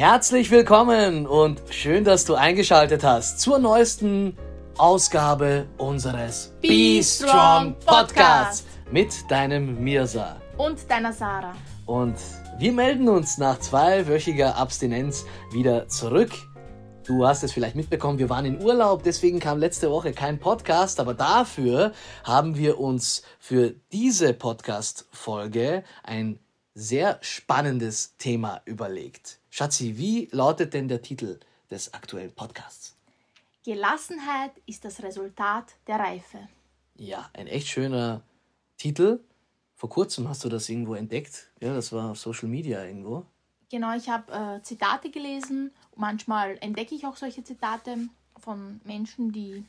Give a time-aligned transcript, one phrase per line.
[0.00, 4.34] Herzlich willkommen und schön, dass du eingeschaltet hast zur neuesten
[4.78, 11.52] Ausgabe unseres Be, Strong Podcast mit deinem Mirsa und deiner Sarah.
[11.84, 12.16] Und
[12.58, 16.30] wir melden uns nach zweiwöchiger Abstinenz wieder zurück.
[17.06, 20.98] Du hast es vielleicht mitbekommen, wir waren in Urlaub, deswegen kam letzte Woche kein Podcast,
[20.98, 21.92] aber dafür
[22.24, 26.38] haben wir uns für diese Podcast-Folge ein
[26.80, 29.38] sehr spannendes Thema überlegt.
[29.50, 31.38] Schatzi, wie lautet denn der Titel
[31.70, 32.96] des aktuellen Podcasts?
[33.64, 36.48] Gelassenheit ist das Resultat der Reife.
[36.96, 38.22] Ja, ein echt schöner
[38.78, 39.20] Titel.
[39.76, 41.50] Vor kurzem hast du das irgendwo entdeckt.
[41.60, 43.26] Ja, das war auf Social Media irgendwo.
[43.70, 45.72] Genau, ich habe äh, Zitate gelesen.
[45.96, 49.64] Manchmal entdecke ich auch solche Zitate von Menschen, die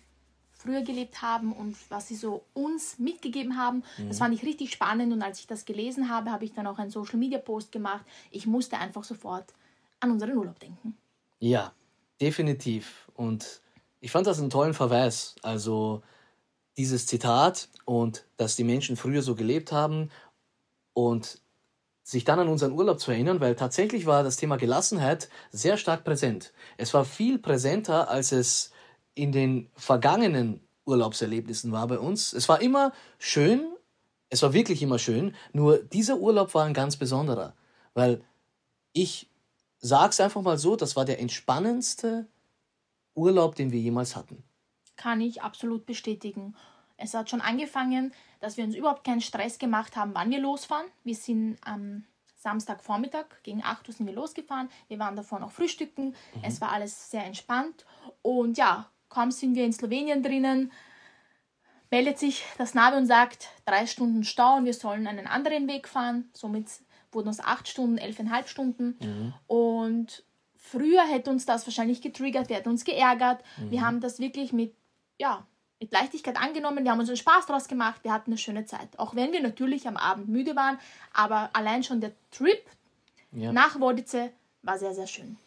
[0.62, 3.84] früher gelebt haben und was sie so uns mitgegeben haben.
[3.98, 4.08] Mhm.
[4.08, 6.78] Das fand ich richtig spannend und als ich das gelesen habe, habe ich dann auch
[6.78, 8.06] einen Social Media Post gemacht.
[8.32, 9.46] Ich musste einfach sofort
[10.00, 10.98] an unseren Urlaub denken.
[11.40, 11.74] Ja,
[12.20, 13.10] definitiv.
[13.16, 13.62] Und
[14.00, 15.36] ich fand das einen tollen Verweis.
[15.42, 16.02] Also
[16.78, 20.10] dieses Zitat und dass die Menschen früher so gelebt haben
[20.94, 21.40] und
[22.04, 26.04] sich dann an unseren Urlaub zu erinnern, weil tatsächlich war das Thema Gelassenheit sehr stark
[26.04, 26.52] präsent.
[26.78, 28.72] Es war viel präsenter, als es
[29.16, 32.34] in den vergangenen Urlaubserlebnissen war bei uns.
[32.34, 33.74] Es war immer schön,
[34.30, 37.54] es war wirklich immer schön, nur dieser Urlaub war ein ganz besonderer,
[37.94, 38.24] weil
[38.94, 39.30] ich
[39.80, 42.28] sag's einfach mal so, das war der entspannendste
[43.16, 44.44] Urlaub, den wir jemals hatten.
[44.96, 46.56] Kann ich absolut bestätigen.
[46.98, 50.86] Es hat schon angefangen, dass wir uns überhaupt keinen Stress gemacht haben, wann wir losfahren.
[51.04, 52.06] Wir sind am
[52.38, 54.70] Samstagvormittag gegen 8 Uhr sind wir losgefahren.
[54.88, 56.10] Wir waren davor noch frühstücken.
[56.10, 56.44] Mhm.
[56.44, 57.86] Es war alles sehr entspannt.
[58.22, 60.72] Und ja, kaum sind wir in Slowenien drinnen,
[61.92, 65.88] meldet sich das Navi und sagt, drei Stunden Stau und wir sollen einen anderen Weg
[65.88, 66.30] fahren.
[66.34, 66.68] Somit
[67.12, 68.98] wurden es acht Stunden, elfeinhalb Stunden.
[69.02, 69.34] Mhm.
[69.48, 70.24] Und
[70.56, 73.44] früher hätte uns das wahrscheinlich getriggert, wir hätten uns geärgert.
[73.58, 73.72] Mhm.
[73.72, 74.74] Wir haben das wirklich mit,
[75.20, 75.46] ja,
[75.80, 78.98] mit Leichtigkeit angenommen, wir haben uns einen Spaß daraus gemacht, wir hatten eine schöne Zeit.
[78.98, 80.80] Auch wenn wir natürlich am Abend müde waren,
[81.14, 82.64] aber allein schon der Trip
[83.34, 83.52] ja.
[83.52, 84.30] nach Wodice
[84.62, 85.38] war sehr, sehr schön.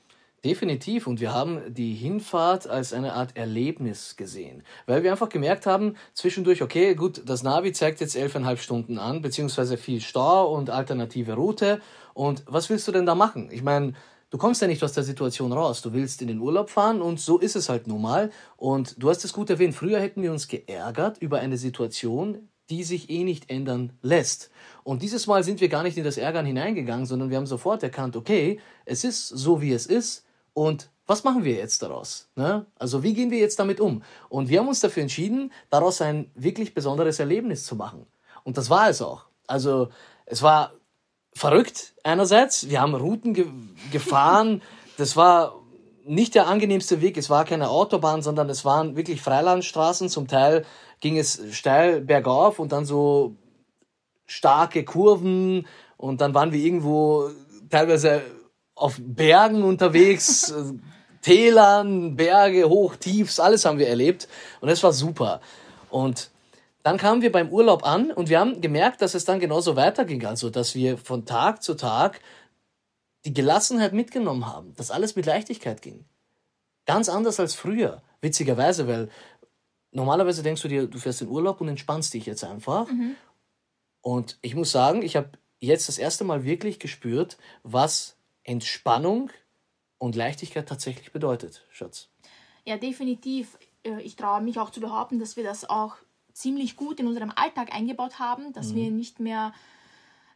[0.45, 1.07] Definitiv.
[1.07, 4.63] Und wir haben die Hinfahrt als eine Art Erlebnis gesehen.
[4.85, 9.23] Weil wir einfach gemerkt haben, zwischendurch, okay, gut, das Navi zeigt jetzt elfeinhalb Stunden an,
[9.23, 11.81] beziehungsweise viel Stau und alternative Route.
[12.13, 13.49] Und was willst du denn da machen?
[13.51, 13.95] Ich meine,
[14.29, 15.81] du kommst ja nicht aus der Situation raus.
[15.81, 18.31] Du willst in den Urlaub fahren und so ist es halt nun mal.
[18.59, 22.85] Und du hast es gut erwähnt, früher hätten wir uns geärgert über eine Situation, die
[22.85, 24.51] sich eh nicht ändern lässt.
[24.83, 27.83] Und dieses Mal sind wir gar nicht in das Ärgern hineingegangen, sondern wir haben sofort
[27.83, 30.24] erkannt, okay, es ist so, wie es ist
[30.55, 32.29] und was machen wir jetzt daraus?
[32.35, 32.65] Ne?
[32.79, 34.03] Also wie gehen wir jetzt damit um?
[34.29, 38.07] Und wir haben uns dafür entschieden, daraus ein wirklich besonderes Erlebnis zu machen.
[38.43, 39.27] Und das war es auch.
[39.47, 39.91] Also
[40.25, 40.73] es war
[41.35, 42.71] verrückt einerseits.
[42.71, 43.47] Wir haben Routen ge
[43.93, 44.63] gefahren.
[44.97, 45.57] Das war
[46.05, 47.17] nicht der angenehmste Weg.
[47.17, 50.09] Es war keine Autobahn, sondern es waren wirklich Freilandstraßen.
[50.09, 50.65] Zum Teil
[51.01, 53.35] ging es steil bergauf und dann so
[54.25, 55.67] starke Kurven.
[55.97, 57.29] Und dann waren wir irgendwo
[57.71, 58.23] teilweise
[58.75, 60.73] auf Bergen unterwegs, äh,
[61.23, 64.29] Tälern, Berge, hoch, tiefs, alles haben wir erlebt
[64.61, 65.41] und es war super.
[65.89, 66.31] Und
[66.83, 70.27] dann kamen wir beim Urlaub an und wir haben gemerkt, dass es dann genauso weiterging,
[70.27, 72.21] also dass wir von Tag zu Tag
[73.25, 76.05] die Gelassenheit mitgenommen haben, dass alles mit Leichtigkeit ging.
[76.85, 79.09] Ganz anders als früher, witzigerweise, weil
[79.93, 82.91] normalerweise denkst du dir, du fährst in Urlaub und entspannst dich jetzt einfach.
[82.91, 83.17] Mhm.
[84.03, 85.31] Und ich muss sagen, ich habe
[85.61, 89.31] jetzt das erste Mal wirklich gespürt, was Entspannung
[89.99, 92.09] und Leichtigkeit tatsächlich bedeutet, Schatz.
[92.65, 93.59] Ja, definitiv.
[93.85, 95.97] Äh, ich traue mich auch zu behaupten, dass wir das auch
[96.33, 98.77] ziemlich gut in unserem Alltag eingebaut haben, dass mhm.
[98.77, 99.53] wir nicht mehr,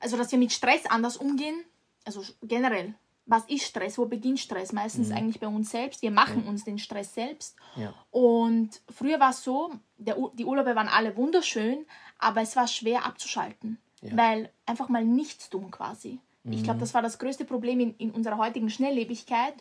[0.01, 1.65] also dass wir mit Stress anders umgehen.
[2.05, 2.95] Also generell,
[3.27, 3.99] was ist Stress?
[3.99, 4.73] Wo beginnt Stress?
[4.73, 5.17] Meistens mhm.
[5.17, 6.01] eigentlich bei uns selbst.
[6.03, 6.51] Wir machen ja.
[6.51, 7.57] uns den Stress selbst.
[7.77, 7.93] Ja.
[8.11, 11.85] Und früher war es so, der, die Urlaube waren alle wunderschön,
[12.19, 14.17] aber es war schwer abzuschalten, ja.
[14.17, 16.21] weil einfach mal nichts tun quasi.
[16.45, 16.81] Ich glaube, mhm.
[16.81, 19.55] das war das größte Problem in, in unserer heutigen Schnelllebigkeit.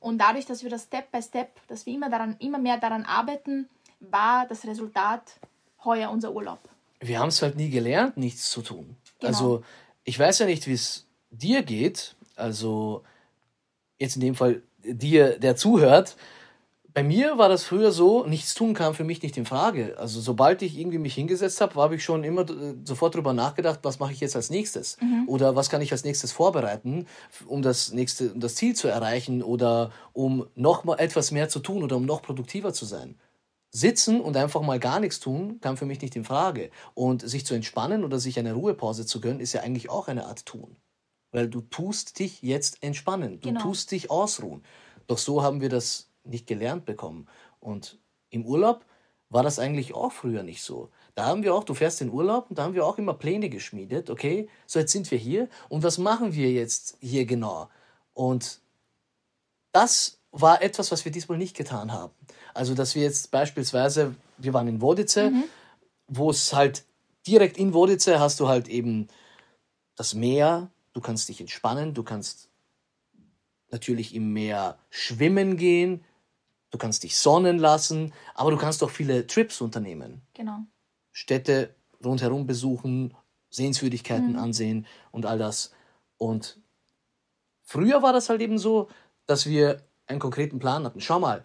[0.00, 3.04] Und dadurch, dass wir das Step by Step, dass wir immer, daran, immer mehr daran
[3.04, 3.68] arbeiten,
[4.00, 5.38] war das Resultat
[5.84, 6.58] heuer unser Urlaub.
[7.00, 8.96] Wir haben es halt nie gelernt, nichts zu tun.
[9.18, 9.28] Genau.
[9.28, 9.64] Also
[10.04, 12.16] ich weiß ja nicht, wie es dir geht.
[12.36, 13.02] Also
[13.98, 16.16] jetzt in dem Fall dir, der zuhört.
[16.96, 19.98] Bei mir war das früher so, nichts tun kam für mich nicht in Frage.
[19.98, 23.80] Also sobald ich irgendwie mich hingesetzt habe, habe ich schon immer äh, sofort darüber nachgedacht,
[23.82, 24.96] was mache ich jetzt als nächstes?
[25.00, 25.28] Mhm.
[25.28, 27.06] Oder was kann ich als nächstes vorbereiten,
[27.46, 31.58] um das nächste, um das Ziel zu erreichen oder um noch mal etwas mehr zu
[31.58, 33.18] tun oder um noch produktiver zu sein.
[33.72, 36.70] Sitzen und einfach mal gar nichts tun, kam für mich nicht in Frage.
[36.94, 40.26] Und sich zu entspannen oder sich eine Ruhepause zu gönnen, ist ja eigentlich auch eine
[40.26, 40.76] Art Tun.
[41.32, 43.60] weil du tust dich jetzt entspannen, du Genau.
[43.60, 44.62] tust dich ausruhen.
[45.08, 47.28] Doch so haben wir das nicht gelernt bekommen.
[47.60, 47.98] Und
[48.30, 48.84] im Urlaub
[49.30, 50.90] war das eigentlich auch früher nicht so.
[51.14, 53.48] Da haben wir auch, du fährst in Urlaub und da haben wir auch immer Pläne
[53.48, 54.10] geschmiedet.
[54.10, 57.68] Okay, so jetzt sind wir hier und was machen wir jetzt hier genau?
[58.12, 58.60] Und
[59.72, 62.12] das war etwas, was wir diesmal nicht getan haben.
[62.54, 65.32] Also, dass wir jetzt beispielsweise, wir waren in Wodice,
[66.06, 66.84] wo es halt
[67.26, 69.08] direkt in Wodice hast du halt eben
[69.96, 72.48] das Meer, du kannst dich entspannen, du kannst
[73.70, 76.04] natürlich im Meer schwimmen gehen,
[76.74, 80.22] du kannst dich sonnen lassen, aber du kannst auch viele Trips unternehmen.
[80.34, 80.58] Genau.
[81.12, 83.14] Städte rundherum besuchen,
[83.50, 85.72] Sehenswürdigkeiten ansehen und all das.
[86.18, 86.58] Und
[87.62, 88.88] früher war das halt eben so,
[89.26, 91.00] dass wir einen konkreten Plan hatten.
[91.00, 91.44] Schau mal,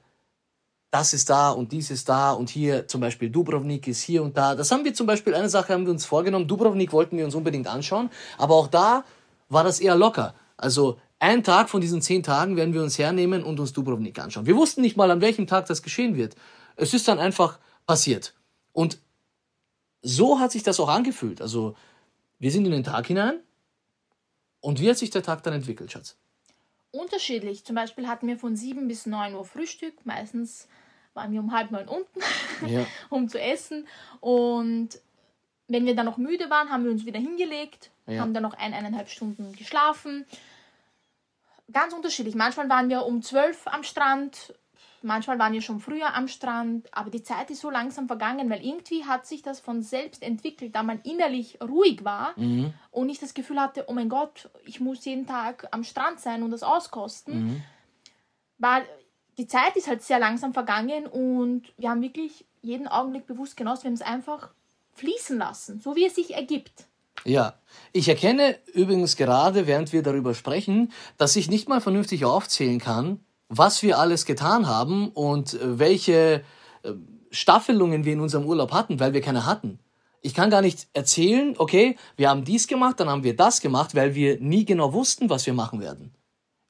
[0.90, 4.36] das ist da und dies ist da und hier zum Beispiel Dubrovnik ist hier und
[4.36, 4.56] da.
[4.56, 6.48] Das haben wir zum Beispiel, eine Sache haben wir uns vorgenommen.
[6.48, 8.10] Dubrovnik wollten wir uns unbedingt anschauen,
[8.40, 9.04] aber auch da
[9.48, 10.34] war das eher locker.
[10.58, 14.46] Also einen Tag von diesen zehn Tagen werden wir uns hernehmen und uns Dubrovnik anschauen.
[14.46, 16.36] Wir wussten nicht mal, an welchem Tag das geschehen wird.
[16.76, 18.34] Es ist dann einfach passiert.
[18.72, 19.00] Und
[20.02, 21.42] so hat sich das auch angefühlt.
[21.42, 21.76] Also
[22.40, 23.40] wir sind in den Tag hinein
[24.62, 26.16] und wie hat sich der Tag dann entwickelt, Schatz?
[26.92, 27.66] Unterschiedlich.
[27.66, 29.94] Zum Beispiel hatten wir von 7 bis 9 Uhr Frühstück.
[30.06, 30.68] Meistens
[31.14, 32.20] waren wir um halb neun unten,
[32.68, 32.86] Ja.
[33.10, 33.86] um zu essen.
[34.22, 34.90] Und
[35.68, 38.22] wenn wir dann noch müde waren, haben wir uns wieder hingelegt, Ja.
[38.22, 40.26] haben dann noch ein, eineinhalb Stunden geschlafen.
[41.72, 42.36] Ganz unterschiedlich.
[42.36, 44.54] Manchmal waren wir um 12 am Strand,
[45.02, 48.66] manchmal waren wir schon früher am Strand, aber die Zeit ist so langsam vergangen, weil
[48.66, 52.74] irgendwie hat sich das von selbst entwickelt, da man innerlich ruhig war Mhm.
[52.92, 56.44] und ich das Gefühl hatte, oh mein Gott, ich muss jeden Tag am Strand sein
[56.44, 57.62] und das auskosten, Mhm.
[58.58, 58.82] war
[59.38, 63.84] die Zeit ist halt sehr langsam vergangen und wir haben wirklich jeden Augenblick bewusst genossen,
[63.84, 64.50] wir haben es einfach
[64.96, 66.89] fließen lassen, so wie es sich ergibt.
[67.26, 67.56] Ja,
[67.92, 73.20] ich erkenne übrigens gerade, während wir darüber sprechen, dass ich nicht mal vernünftig aufzählen kann,
[73.50, 76.44] was wir alles getan haben und äh, welche
[76.84, 76.94] äh,
[77.32, 79.80] Staffelungen wir in unserem Urlaub hatten, weil wir keine hatten.
[80.22, 83.96] Ich kann gar nicht erzählen, okay, wir haben dies gemacht, dann haben wir das gemacht,
[83.96, 86.14] weil wir nie genau wussten, was wir machen werden.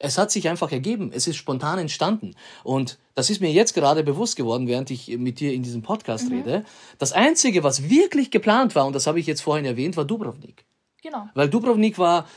[0.01, 2.33] Es hat sich einfach ergeben, es ist spontan entstanden.
[2.63, 6.31] Und das ist mir jetzt gerade bewusst geworden, während ich mit dir in diesem Podcast
[6.31, 6.63] rede.
[6.97, 10.65] Das Einzige, was wirklich geplant war, und das habe ich jetzt vorhin erwähnt, war Dubrovnik.
[11.01, 11.27] Genau.
[11.33, 12.27] Weil Dubrovnik war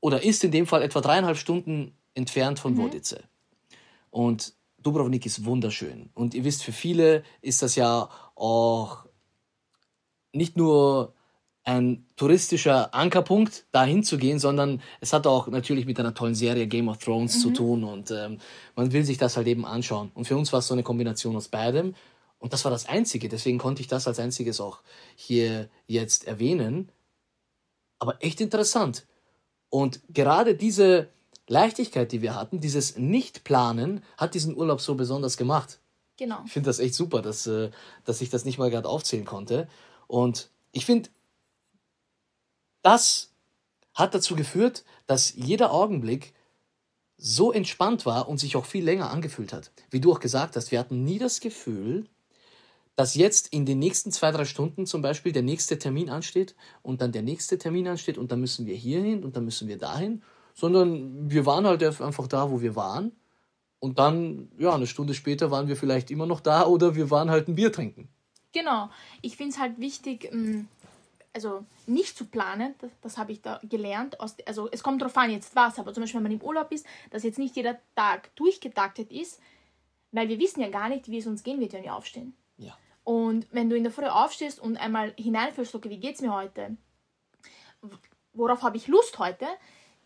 [0.00, 3.22] oder ist in dem Fall etwa dreieinhalb Stunden entfernt von Vodice.
[4.10, 6.10] Und Dubrovnik ist wunderschön.
[6.14, 9.04] Und ihr wisst, für viele ist das ja auch
[10.32, 11.15] nicht nur
[11.66, 16.68] ein touristischer Ankerpunkt, dahin zu gehen, sondern es hat auch natürlich mit einer tollen Serie
[16.68, 18.38] Game of Thrones zu tun und ähm,
[18.76, 20.12] man will sich das halt eben anschauen.
[20.14, 21.94] Und für uns war es so eine Kombination aus beidem.
[22.38, 24.80] Und das war das Einzige, deswegen konnte ich das als einziges auch
[25.16, 26.88] hier jetzt erwähnen.
[27.98, 29.04] Aber echt interessant.
[29.68, 31.08] Und gerade diese
[31.48, 35.80] Leichtigkeit, die wir hatten, dieses Nicht-Planen, hat diesen Urlaub so besonders gemacht.
[36.16, 36.42] Genau.
[36.46, 37.70] Ich finde das echt super, dass, äh,
[38.04, 39.66] dass ich das nicht mal gerade aufzählen konnte.
[40.06, 41.08] Und ich finde,
[42.86, 43.32] das
[43.94, 46.34] hat dazu geführt, dass jeder Augenblick
[47.16, 49.72] so entspannt war und sich auch viel länger angefühlt hat.
[49.90, 52.06] Wie du auch gesagt hast, wir hatten nie das Gefühl,
[52.94, 57.00] dass jetzt in den nächsten zwei, drei Stunden zum Beispiel der nächste Termin ansteht und
[57.00, 59.78] dann der nächste Termin ansteht und dann müssen wir hier hin und dann müssen wir
[59.78, 60.22] dahin,
[60.54, 63.10] sondern wir waren halt einfach da, wo wir waren.
[63.80, 67.30] Und dann, ja, eine Stunde später waren wir vielleicht immer noch da oder wir waren
[67.30, 68.08] halt ein Bier trinken.
[68.56, 68.88] Genau.
[69.20, 70.68] Ich finde es halt wichtig, ähm,
[71.36, 74.18] also nicht zu planen, das, das habe ich da gelernt.
[74.20, 76.72] Aus, also es kommt darauf an, jetzt was, aber zum Beispiel, wenn man im Urlaub
[76.72, 79.38] ist, dass jetzt nicht jeder Tag durchgetaktet ist,
[80.12, 82.34] weil wir wissen ja gar nicht, wie es uns gehen wird, wenn wir aufstehen.
[82.56, 82.72] Ja.
[83.04, 86.78] Und wenn du in der Früh aufstehst und einmal hineinfühlst, okay, wie geht's mir heute?
[88.32, 89.46] Worauf habe ich Lust heute?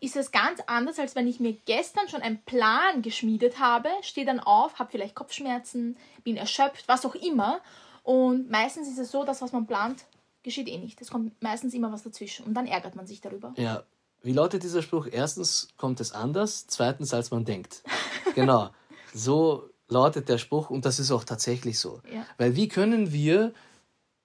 [0.01, 4.25] Ist es ganz anders, als wenn ich mir gestern schon einen Plan geschmiedet habe, stehe
[4.25, 5.95] dann auf, habe vielleicht Kopfschmerzen,
[6.25, 7.61] bin erschöpft, was auch immer.
[8.03, 10.03] Und meistens ist es so, dass was man plant,
[10.43, 11.01] geschieht eh nicht.
[11.01, 13.53] Es kommt meistens immer was dazwischen und dann ärgert man sich darüber.
[13.57, 13.83] Ja,
[14.23, 15.07] wie lautet dieser Spruch?
[15.11, 17.83] Erstens kommt es anders, zweitens als man denkt.
[18.33, 18.69] Genau,
[19.13, 22.01] so lautet der Spruch und das ist auch tatsächlich so.
[22.13, 22.25] Ja.
[22.37, 23.53] Weil wie können wir,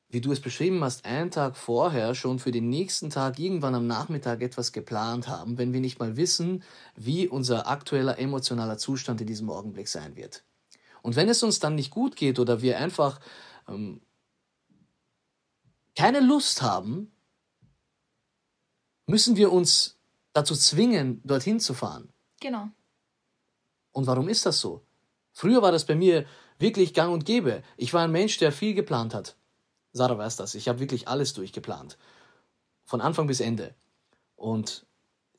[0.08, 3.88] wie du es beschrieben hast, einen Tag vorher schon für den nächsten Tag irgendwann am
[3.88, 6.62] Nachmittag etwas geplant haben, wenn wir nicht mal wissen,
[6.94, 10.44] wie unser aktueller emotionaler Zustand in diesem Augenblick sein wird.
[11.02, 13.18] Und wenn es uns dann nicht gut geht oder wir einfach
[13.68, 14.00] ähm,
[15.96, 17.10] keine Lust haben,
[19.06, 19.98] müssen wir uns
[20.32, 22.12] dazu zwingen, dorthin zu fahren.
[22.40, 22.68] Genau.
[23.92, 24.82] Und warum ist das so?
[25.32, 26.26] Früher war das bei mir
[26.58, 27.62] wirklich gang und gäbe.
[27.76, 29.36] Ich war ein Mensch, der viel geplant hat.
[29.92, 30.54] Sarah weiß das.
[30.54, 31.96] Ich habe wirklich alles durchgeplant.
[32.84, 33.74] Von Anfang bis Ende.
[34.36, 34.86] Und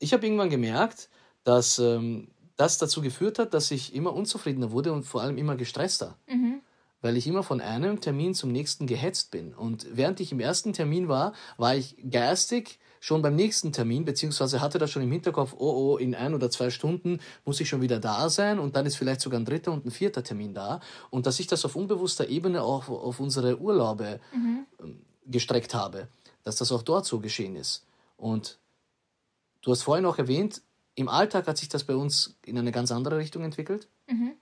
[0.00, 1.08] ich habe irgendwann gemerkt,
[1.44, 5.56] dass ähm, das dazu geführt hat, dass ich immer unzufriedener wurde und vor allem immer
[5.56, 6.18] gestresster.
[6.26, 6.60] Mhm.
[7.00, 9.54] Weil ich immer von einem Termin zum nächsten gehetzt bin.
[9.54, 14.60] Und während ich im ersten Termin war, war ich geistig schon beim nächsten Termin, beziehungsweise
[14.60, 17.80] hatte das schon im Hinterkopf, oh oh, in ein oder zwei Stunden muss ich schon
[17.80, 20.80] wieder da sein und dann ist vielleicht sogar ein dritter und ein vierter Termin da.
[21.10, 24.66] Und dass ich das auf unbewusster Ebene auch auf unsere Urlaube Mhm.
[24.82, 26.08] ähm, gestreckt habe,
[26.42, 27.86] dass das auch dort so geschehen ist.
[28.16, 28.58] Und
[29.62, 30.62] du hast vorhin auch erwähnt,
[30.96, 33.86] im Alltag hat sich das bei uns in eine ganz andere Richtung entwickelt.
[34.08, 34.32] Mhm.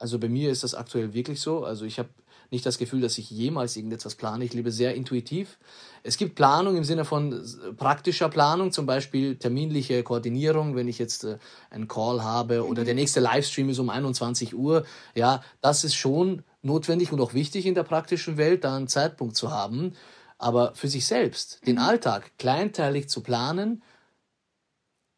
[0.00, 1.62] Also bei mir ist das aktuell wirklich so.
[1.62, 2.08] Also ich habe
[2.50, 4.44] nicht das Gefühl, dass ich jemals irgendetwas plane.
[4.44, 5.58] Ich lebe sehr intuitiv.
[6.02, 7.44] Es gibt Planung im Sinne von
[7.76, 11.38] praktischer Planung, zum Beispiel terminliche Koordinierung, wenn ich jetzt äh,
[11.68, 14.86] einen Call habe oder der nächste Livestream ist um 21 Uhr.
[15.14, 19.36] Ja, das ist schon notwendig und auch wichtig in der praktischen Welt, da einen Zeitpunkt
[19.36, 19.92] zu haben.
[20.38, 23.82] Aber für sich selbst, den Alltag kleinteilig zu planen,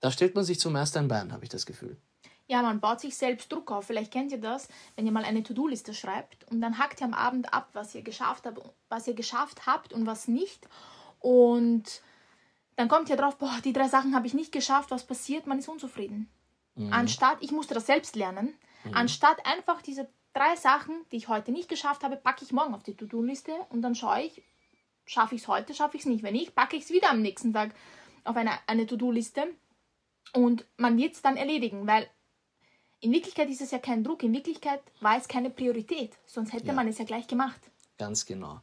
[0.00, 1.96] da stellt man sich zum ersten ein Bein, habe ich das Gefühl.
[2.52, 3.86] Ja, man baut sich selbst Druck auf.
[3.86, 7.14] Vielleicht kennt ihr das, wenn ihr mal eine To-Do-Liste schreibt und dann hackt ihr am
[7.14, 10.68] Abend ab, was ihr geschafft habt, was ihr geschafft habt und was nicht.
[11.18, 12.02] Und
[12.76, 15.46] dann kommt ihr drauf, boah, die drei Sachen habe ich nicht geschafft, was passiert?
[15.46, 16.28] Man ist unzufrieden.
[16.90, 18.52] Anstatt, ich musste das selbst lernen,
[18.92, 22.82] anstatt einfach diese drei Sachen, die ich heute nicht geschafft habe, packe ich morgen auf
[22.82, 24.42] die To-Do-Liste und dann schaue ich,
[25.06, 26.22] schaffe ich es heute, schaffe ich es nicht.
[26.22, 27.74] Wenn nicht, packe ich es wieder am nächsten Tag
[28.24, 29.48] auf eine, eine To-Do-Liste
[30.34, 32.06] und man wird es dann erledigen, weil
[33.02, 36.68] in Wirklichkeit ist es ja kein Druck, in Wirklichkeit war es keine Priorität, sonst hätte
[36.68, 36.72] Ja.
[36.72, 37.60] man es ja gleich gemacht.
[37.98, 38.60] Ganz genau.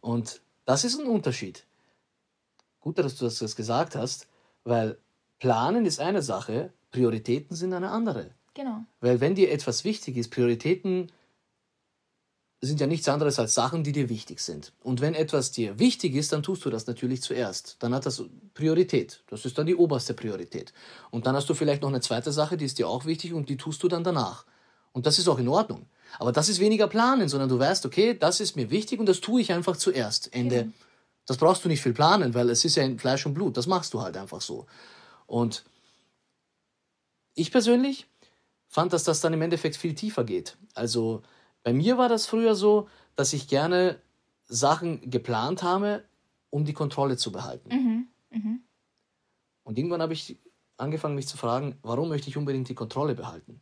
[0.00, 1.64] Und das ist ein Unterschied.
[2.80, 4.28] Gut, dass du das gesagt hast,
[4.64, 4.98] weil
[5.38, 8.30] planen ist eine Sache, Prioritäten sind eine andere.
[8.54, 8.84] Genau.
[9.00, 11.10] Weil wenn dir etwas wichtig ist, Prioritäten
[12.60, 14.72] sind ja nichts anderes als Sachen, die dir wichtig sind.
[14.82, 17.76] Und wenn etwas dir wichtig ist, dann tust du das natürlich zuerst.
[17.78, 18.22] Dann hat das
[18.54, 19.22] Priorität.
[19.28, 20.72] Das ist dann die oberste Priorität.
[21.10, 23.48] Und dann hast du vielleicht noch eine zweite Sache, die ist dir auch wichtig und
[23.48, 24.44] die tust du dann danach.
[24.92, 25.86] Und das ist auch in Ordnung.
[26.18, 29.20] Aber das ist weniger planen, sondern du weißt, okay, das ist mir wichtig und das
[29.20, 30.34] tue ich einfach zuerst.
[30.34, 30.62] Ende.
[30.62, 30.72] Genau.
[31.26, 33.56] Das brauchst du nicht viel planen, weil es ist ja in Fleisch und Blut.
[33.56, 34.66] Das machst du halt einfach so.
[35.26, 35.62] Und
[37.34, 38.06] ich persönlich
[38.66, 40.56] fand, dass das dann im Endeffekt viel tiefer geht.
[40.74, 41.22] Also
[41.68, 44.00] bei mir war das früher so, dass ich gerne
[44.46, 46.02] Sachen geplant habe,
[46.48, 47.68] um die Kontrolle zu behalten.
[47.68, 48.08] Mhm.
[48.30, 48.60] Mhm.
[49.64, 50.38] Und irgendwann habe ich
[50.78, 53.60] angefangen, mich zu fragen, warum möchte ich unbedingt die Kontrolle behalten?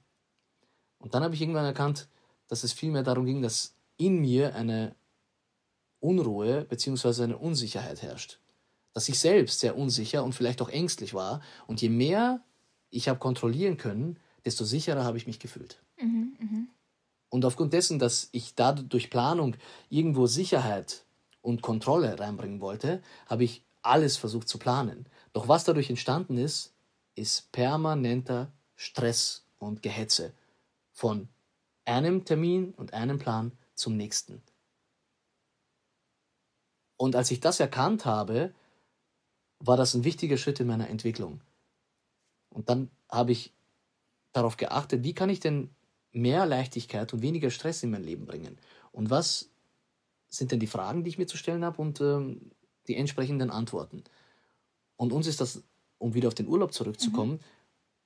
[1.00, 2.06] Und dann habe ich irgendwann erkannt,
[2.46, 4.94] dass es vielmehr darum ging, dass in mir eine
[5.98, 7.24] Unruhe bzw.
[7.24, 8.38] eine Unsicherheit herrscht.
[8.92, 11.40] Dass ich selbst sehr unsicher und vielleicht auch ängstlich war.
[11.66, 12.40] Und je mehr
[12.88, 15.82] ich habe kontrollieren können, desto sicherer habe ich mich gefühlt.
[16.00, 16.68] Mhm.
[17.28, 19.56] Und aufgrund dessen, dass ich da durch Planung
[19.90, 21.04] irgendwo Sicherheit
[21.42, 25.08] und Kontrolle reinbringen wollte, habe ich alles versucht zu planen.
[25.32, 26.74] Doch was dadurch entstanden ist,
[27.14, 30.32] ist permanenter Stress und Gehetze
[30.92, 31.28] von
[31.84, 34.42] einem Termin und einem Plan zum nächsten.
[36.96, 38.54] Und als ich das erkannt habe,
[39.58, 41.40] war das ein wichtiger Schritt in meiner Entwicklung.
[42.50, 43.52] Und dann habe ich
[44.32, 45.70] darauf geachtet, wie kann ich denn
[46.16, 48.58] mehr Leichtigkeit und weniger Stress in mein Leben bringen?
[48.92, 49.50] Und was
[50.28, 52.50] sind denn die Fragen, die ich mir zu stellen habe und ähm,
[52.88, 54.02] die entsprechenden Antworten?
[54.96, 55.62] Und uns ist das,
[55.98, 57.40] um wieder auf den Urlaub zurückzukommen,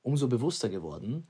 [0.02, 1.26] umso bewusster geworden.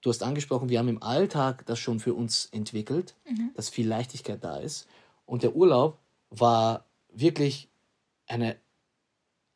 [0.00, 3.14] Du hast angesprochen, wir haben im Alltag das schon für uns entwickelt,
[3.54, 4.86] dass viel Leichtigkeit da ist.
[5.26, 5.98] Und der Urlaub
[6.30, 7.68] war wirklich
[8.26, 8.56] eine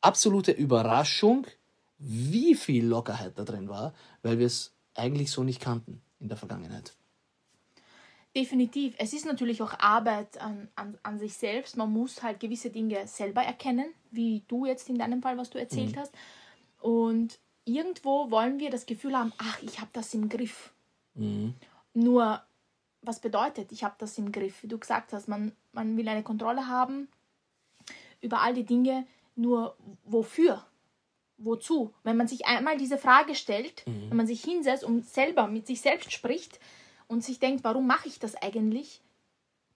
[0.00, 1.46] absolute Überraschung,
[1.98, 6.36] wie viel Lockerheit da drin war, weil wir es eigentlich so nicht kannten in der
[6.36, 6.94] Vergangenheit.
[8.36, 8.94] Definitiv.
[8.98, 11.76] Es ist natürlich auch Arbeit an, an, an sich selbst.
[11.76, 15.58] Man muss halt gewisse Dinge selber erkennen, wie du jetzt in deinem Fall, was du
[15.58, 16.12] erzählt hast.
[16.80, 20.72] Und irgendwo wollen wir das Gefühl haben, ach, ich habe das im Griff.
[21.14, 21.54] Mhm.
[21.92, 22.42] Nur,
[23.02, 24.64] was bedeutet, ich habe das im Griff?
[24.64, 27.08] Wie du gesagt hast, man, man will eine Kontrolle haben
[28.20, 30.64] über all die Dinge, nur wofür?
[31.44, 31.92] Wozu?
[32.02, 35.80] Wenn man sich einmal diese Frage stellt, wenn man sich hinsetzt und selber mit sich
[35.80, 36.58] selbst spricht
[37.08, 39.00] und sich denkt, warum mache ich das eigentlich,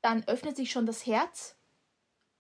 [0.01, 1.57] dann öffnet sich schon das Herz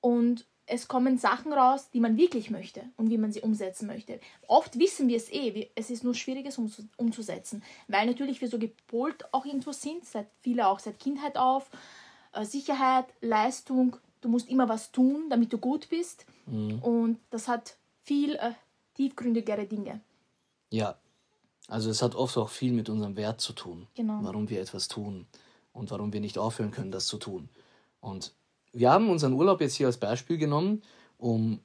[0.00, 4.20] und es kommen Sachen raus, die man wirklich möchte und wie man sie umsetzen möchte.
[4.46, 8.48] Oft wissen wir es eh, es ist nur schwierig, es umzu- umzusetzen, weil natürlich wir
[8.48, 11.70] so gepolt auch irgendwo sind, seit viele auch seit Kindheit auf.
[12.34, 16.26] Äh, Sicherheit, Leistung, du musst immer was tun, damit du gut bist
[16.82, 18.52] und das hat viel äh,
[18.98, 20.00] tiefgründigere Dinge.
[20.70, 20.98] Ja,
[21.68, 24.18] also es hat oft auch viel mit unserem Wert zu tun, Genau.
[24.22, 25.26] warum wir etwas tun
[25.72, 27.48] und warum wir nicht aufhören können, das zu tun.
[28.00, 28.34] Und
[28.72, 30.82] wir haben unseren Urlaub jetzt hier als Beispiel genommen,
[31.16, 31.60] um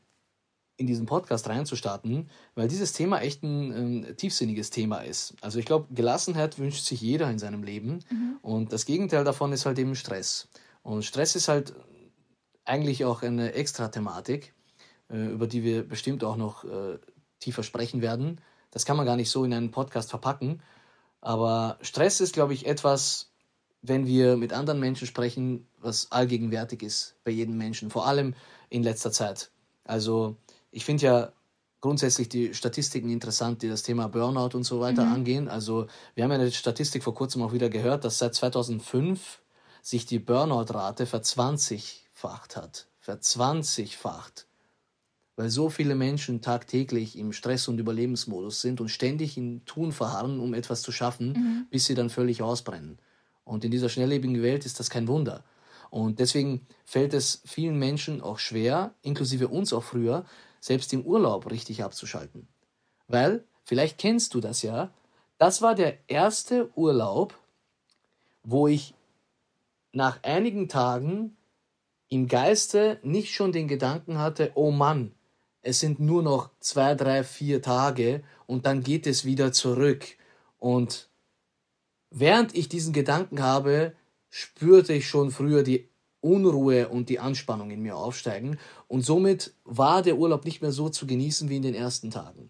[0.78, 3.72] in diesen Podcast reinzustarten, weil dieses Thema echt ein
[4.06, 5.36] ähm, tiefsinniges Thema ist.
[5.42, 8.38] Also ich glaube, Gelassenheit wünscht sich jeder in seinem Leben mhm.
[8.42, 10.50] und das Gegenteil davon ist halt eben Stress.
[10.82, 11.74] Und Stress ist halt
[12.66, 14.54] eigentlich auch eine extra Thematik,
[15.10, 16.98] äh, über die wir bestimmt auch noch äh,
[17.44, 18.42] tiefer sprechen werden.
[18.72, 20.62] Das kann man gar nicht so in einen Podcast verpacken.
[21.22, 23.32] Aber Stress ist, glaube ich, etwas,
[23.82, 28.34] wenn wir mit anderen Menschen sprechen, was allgegenwärtig ist bei jedem Menschen, vor allem
[28.70, 29.52] in letzter Zeit.
[29.84, 30.38] Also
[30.72, 31.34] ich finde ja
[31.82, 35.14] grundsätzlich die Statistiken interessant, die das Thema Burnout und so weiter mhm.
[35.14, 35.48] angehen.
[35.50, 39.42] Also wir haben ja eine Statistik vor kurzem auch wieder gehört, dass seit 2005
[39.82, 42.88] sich die Burnout-Rate verzwanzigfacht hat.
[43.00, 44.48] Verzwanzigfacht.
[45.36, 50.40] Weil so viele Menschen tagtäglich im Stress- und Überlebensmodus sind und ständig in Tun verharren,
[50.40, 51.68] um etwas zu schaffen, mhm.
[51.72, 53.00] bis sie dann völlig ausbrennen.
[53.44, 55.44] Und in dieser schnelllebigen Welt ist das kein Wunder.
[55.90, 60.26] Und deswegen fällt es vielen Menschen auch schwer, inklusive uns auch früher,
[60.60, 62.48] selbst im Urlaub richtig abzuschalten.
[63.08, 64.92] Weil, vielleicht kennst du das ja,
[65.38, 67.38] das war der erste Urlaub,
[68.44, 68.94] wo ich
[69.92, 71.36] nach einigen Tagen
[72.10, 75.12] im Geiste nicht schon den Gedanken hatte, oh Mann,
[75.64, 80.06] es sind nur noch zwei, drei, vier Tage und dann geht es wieder zurück.
[80.60, 81.10] Und
[82.12, 83.94] während ich diesen Gedanken habe,
[84.30, 85.90] spürte ich schon früher die
[86.20, 90.90] Unruhe und die Anspannung in mir aufsteigen und somit war der Urlaub nicht mehr so
[90.90, 92.50] zu genießen wie in den ersten Tagen.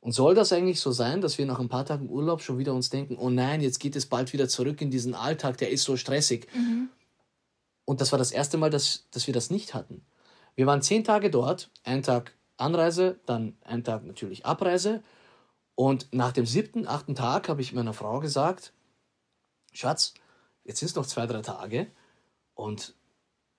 [0.00, 2.74] Und soll das eigentlich so sein, dass wir nach ein paar Tagen Urlaub schon wieder
[2.74, 5.84] uns denken, oh nein, jetzt geht es bald wieder zurück in diesen Alltag, der ist
[5.84, 6.48] so stressig.
[6.54, 6.88] Mhm.
[7.84, 10.04] Und das war das erste Mal, dass, dass wir das nicht hatten.
[10.54, 12.32] Wir waren zehn Tage dort, ein Tag
[12.62, 15.02] Anreise, dann ein Tag natürlich Abreise.
[15.74, 18.72] Und nach dem siebten, achten Tag habe ich meiner Frau gesagt,
[19.72, 20.14] Schatz,
[20.64, 21.90] jetzt sind es noch zwei, drei Tage
[22.54, 22.94] und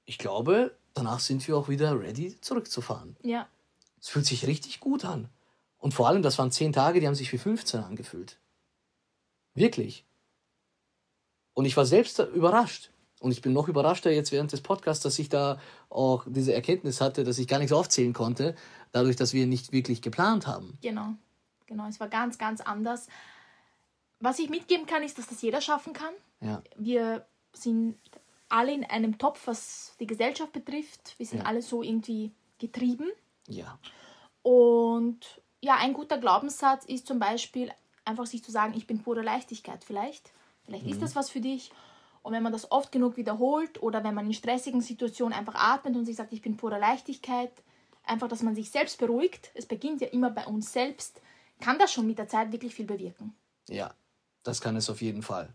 [0.06, 3.18] ich glaube, danach sind wir auch wieder ready, zurückzufahren.
[3.24, 3.48] Ja.
[4.00, 5.30] Es fühlt sich richtig gut an.
[5.78, 8.40] Und vor allem, das waren zehn Tage, die haben sich wie 15 angefühlt.
[9.54, 10.06] Wirklich.
[11.54, 12.93] Und ich war selbst überrascht.
[13.24, 15.58] Und ich bin noch überraschter jetzt während des Podcasts, dass ich da
[15.90, 18.54] auch diese Erkenntnis hatte, dass ich gar nichts aufzählen konnte,
[18.92, 20.78] dadurch, dass wir nicht wirklich geplant haben.
[20.82, 21.14] Genau,
[21.66, 21.88] genau.
[21.88, 23.08] Es war ganz, ganz anders.
[24.20, 26.14] Was ich mitgeben kann, ist, dass das jeder schaffen kann.
[26.42, 26.62] Ja.
[26.76, 27.96] Wir sind
[28.50, 31.16] alle in einem Topf, was die Gesellschaft betrifft.
[31.18, 31.46] Wir sind ja.
[31.46, 33.10] alle so irgendwie getrieben.
[33.48, 33.80] Ja.
[34.42, 37.72] Und ja, ein guter Glaubenssatz ist zum Beispiel
[38.04, 40.34] einfach sich zu sagen, ich bin pure Leichtigkeit vielleicht.
[40.66, 40.92] Vielleicht mhm.
[40.92, 41.72] ist das was für dich.
[42.24, 45.96] Und wenn man das oft genug wiederholt oder wenn man in stressigen Situationen einfach atmet
[45.96, 47.52] und sich sagt, ich bin pure Leichtigkeit,
[48.04, 51.22] einfach, dass man sich selbst beruhigt, es beginnt ja immer bei uns selbst,
[51.60, 53.36] kann das schon mit der Zeit wirklich viel bewirken.
[53.70, 53.94] Ja,
[54.44, 55.54] das kann es auf jeden Fall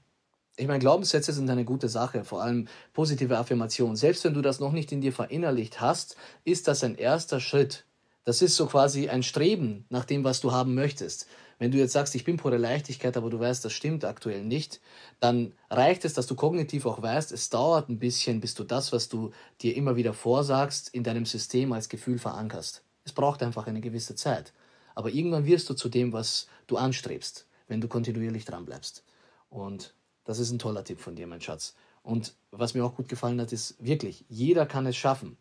[0.58, 3.96] ich meine, Glaubenssätze sind eine gute Sache, vor allem positive Affirmationen.
[3.96, 7.84] Selbst wenn du das noch nicht in dir verinnerlicht hast, ist das ein erster Schritt.
[8.24, 11.26] Das ist so quasi ein Streben nach dem, was du haben möchtest.
[11.58, 14.80] Wenn du jetzt sagst, ich bin pure Leichtigkeit, aber du weißt, das stimmt aktuell nicht,
[15.18, 18.92] dann reicht es, dass du kognitiv auch weißt, es dauert ein bisschen, bis du das,
[18.92, 22.82] was du dir immer wieder vorsagst, in deinem System als Gefühl verankerst.
[23.04, 24.52] Es braucht einfach eine gewisse Zeit.
[24.94, 29.04] Aber irgendwann wirst du zu dem, was du anstrebst, wenn du kontinuierlich dran bleibst.
[29.50, 29.94] Und
[30.24, 31.74] das ist ein toller Tipp von dir, mein Schatz.
[32.02, 35.36] Und was mir auch gut gefallen hat, ist wirklich, jeder kann es schaffen.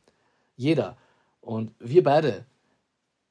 [0.55, 0.97] Jeder.
[1.41, 2.45] Und wir beide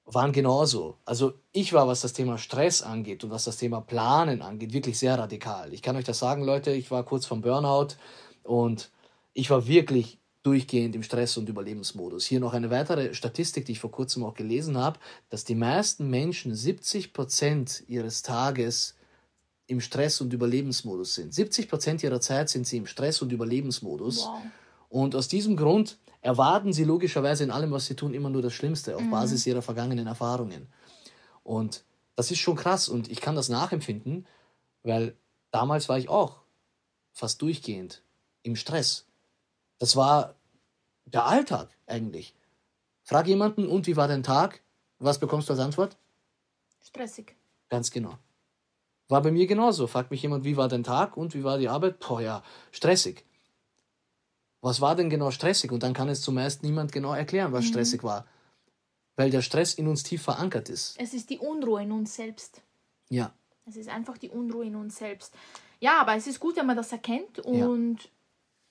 [0.06, 0.96] waren genauso.
[1.04, 4.98] Also ich war, was das Thema Stress angeht und was das Thema Planen angeht, wirklich
[4.98, 5.74] sehr radikal.
[5.74, 7.94] Ich kann euch das sagen, Leute, ich war kurz vom Burnout
[8.44, 8.90] und
[9.34, 12.24] ich war wirklich durchgehend im Stress- und Überlebensmodus.
[12.24, 16.08] Hier noch eine weitere Statistik, die ich vor kurzem auch gelesen habe, dass die meisten
[16.08, 18.94] Menschen 70 Prozent ihres Tages
[19.66, 21.34] im Stress- und Überlebensmodus sind.
[21.34, 24.26] 70 Prozent ihrer Zeit sind sie im Stress- und Überlebensmodus.
[24.26, 24.42] Wow.
[24.88, 28.52] Und aus diesem Grund erwarten sie logischerweise in allem, was sie tun, immer nur das
[28.52, 29.12] Schlimmste auf mhm.
[29.12, 30.66] Basis ihrer vergangenen Erfahrungen.
[31.44, 31.84] Und
[32.16, 34.26] das ist schon krass und ich kann das nachempfinden,
[34.82, 35.16] weil
[35.52, 36.40] damals war ich auch
[37.12, 38.02] fast durchgehend
[38.42, 39.06] im Stress.
[39.78, 40.34] Das war
[41.04, 42.34] der Alltag eigentlich.
[43.04, 44.62] Frag jemanden, und wie war dein Tag?
[44.98, 45.96] Was bekommst du als Antwort?
[46.82, 47.36] Stressig.
[47.68, 48.18] Ganz genau.
[49.08, 49.86] War bei mir genauso.
[49.86, 52.00] Fragt mich jemand, wie war dein Tag und wie war die Arbeit?
[52.00, 53.24] Boah, ja, stressig.
[54.66, 55.70] Was war denn genau stressig?
[55.70, 57.68] Und dann kann es zumeist niemand genau erklären, was mhm.
[57.68, 58.26] stressig war.
[59.14, 60.96] Weil der Stress in uns tief verankert ist.
[60.98, 62.62] Es ist die Unruhe in uns selbst.
[63.08, 63.32] Ja.
[63.64, 65.32] Es ist einfach die Unruhe in uns selbst.
[65.78, 67.38] Ja, aber es ist gut, wenn man das erkennt.
[67.38, 68.10] Und ja.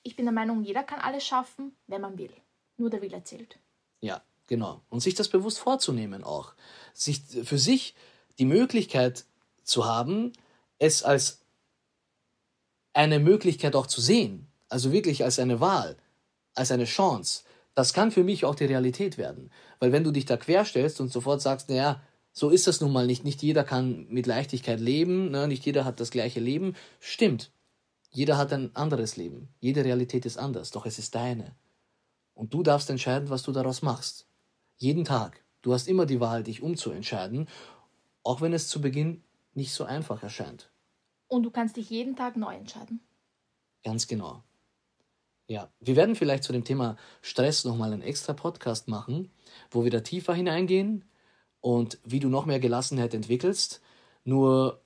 [0.03, 2.33] ich bin der Meinung, jeder kann alles schaffen, wenn man will.
[2.75, 3.57] Nur der Wille zählt.
[4.01, 4.81] Ja, genau.
[4.89, 6.55] Und sich das bewusst vorzunehmen auch.
[6.93, 7.95] Sich für sich
[8.37, 9.23] die Möglichkeit
[9.63, 10.33] zu haben,
[10.77, 11.39] es als
[12.91, 15.95] eine Möglichkeit auch zu sehen, also wirklich als eine Wahl,
[16.53, 17.43] als eine Chance,
[17.75, 19.51] Das kann für mich auch die Realität werden.
[19.79, 22.01] Weil wenn du dich da querstellst und sofort sagst, naja,
[22.33, 23.23] so ist das nun mal nicht.
[23.23, 25.47] Nicht jeder kann mit Leichtigkeit leben, ne?
[25.47, 26.75] nicht jeder hat das gleiche Leben.
[26.99, 27.51] Stimmt.
[28.11, 29.47] Jeder hat ein anderes Leben.
[29.61, 31.55] Jede Realität ist anders, doch es ist deine.
[32.33, 34.27] Und du darfst entscheiden, was du daraus machst.
[34.75, 35.41] Jeden Tag.
[35.61, 37.47] Du hast immer die Wahl, dich umzuentscheiden,
[38.23, 40.69] auch wenn es zu Beginn nicht so einfach erscheint.
[41.27, 42.99] Und du kannst dich jeden Tag neu entscheiden.
[43.83, 44.44] Ganz genau.
[45.47, 49.31] Ja, wir werden vielleicht zu dem Thema Stress nochmal einen extra Podcast machen,
[49.69, 51.05] wo wir da tiefer hineingehen
[51.61, 53.81] und wie du noch mehr Gelassenheit entwickelst.
[54.23, 54.81] Nur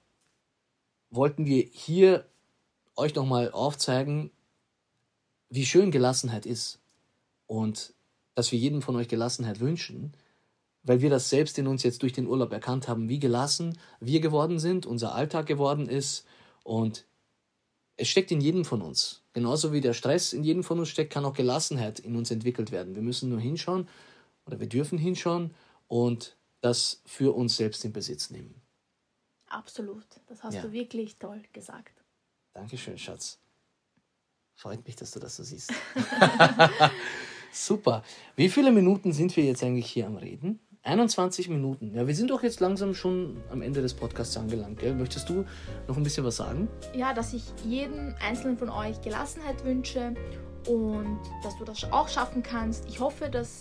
[1.09, 2.25] wollten wir hier
[2.97, 4.31] euch nochmal aufzeigen,
[5.49, 6.79] wie schön Gelassenheit ist
[7.47, 7.93] und
[8.35, 10.13] dass wir jedem von euch Gelassenheit wünschen,
[10.83, 14.19] weil wir das selbst in uns jetzt durch den Urlaub erkannt haben, wie gelassen wir
[14.19, 16.25] geworden sind, unser Alltag geworden ist
[16.63, 17.05] und
[17.95, 19.18] es steckt in jedem von uns.
[19.33, 22.71] Genauso wie der Stress in jedem von uns steckt, kann auch Gelassenheit in uns entwickelt
[22.71, 22.95] werden.
[22.95, 23.87] Wir müssen nur hinschauen
[24.45, 25.53] oder wir dürfen hinschauen
[25.87, 28.59] und das für uns selbst in Besitz nehmen.
[29.47, 30.05] Absolut.
[30.27, 30.61] Das hast ja.
[30.61, 32.03] du wirklich toll gesagt.
[32.53, 33.39] Dankeschön, Schatz.
[34.55, 35.71] Freut mich, dass du das so siehst.
[37.51, 38.03] Super.
[38.35, 40.59] Wie viele Minuten sind wir jetzt eigentlich hier am Reden?
[40.83, 41.93] 21 Minuten.
[41.93, 44.79] Ja, wir sind doch jetzt langsam schon am Ende des Podcasts angelangt.
[44.79, 44.95] Gell?
[44.95, 45.45] Möchtest du
[45.87, 46.69] noch ein bisschen was sagen?
[46.95, 50.13] Ja, dass ich jedem Einzelnen von euch Gelassenheit wünsche
[50.67, 52.87] und dass du das auch schaffen kannst.
[52.87, 53.59] Ich hoffe, dass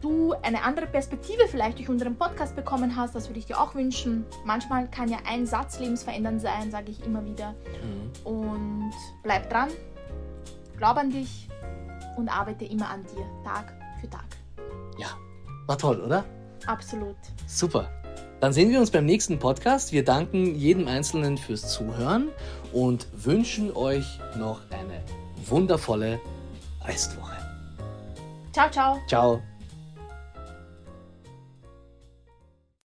[0.00, 3.14] du eine andere Perspektive vielleicht durch unseren Podcast bekommen hast.
[3.14, 4.24] Das würde ich dir auch wünschen.
[4.44, 7.52] Manchmal kann ja ein Satz lebensverändernd sein, sage ich immer wieder.
[7.82, 8.26] Mhm.
[8.26, 8.92] Und
[9.24, 9.70] bleib dran,
[10.76, 11.48] glaub an dich
[12.16, 14.26] und arbeite immer an dir, Tag für Tag.
[14.96, 15.08] Ja,
[15.68, 16.24] war toll, oder?
[16.66, 17.16] Absolut.
[17.46, 17.88] Super.
[18.40, 19.92] Dann sehen wir uns beim nächsten Podcast.
[19.92, 22.30] Wir danken jedem Einzelnen fürs Zuhören
[22.72, 25.02] und wünschen euch noch eine
[25.46, 26.20] wundervolle
[26.84, 27.36] Restwoche.
[28.52, 28.98] Ciao, ciao.
[29.08, 29.57] Ciao.